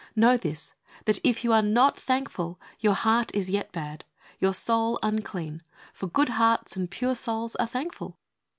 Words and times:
Know 0.15 0.35
this, 0.35 0.73
that 1.05 1.19
if 1.23 1.43
you 1.43 1.53
are 1.53 1.61
not 1.61 1.95
thankful 1.95 2.59
your 2.79 2.95
heart 2.95 3.29
is 3.35 3.51
yet 3.51 3.71
bad, 3.71 4.03
your 4.39 4.51
soul 4.55 4.97
unclean, 5.03 5.61
for 5.93 6.07
good 6.07 6.29
hearts 6.29 6.75
and 6.75 6.89
pure 6.89 7.13
souls 7.13 7.55
are 7.57 7.67
thankful. 7.67 8.17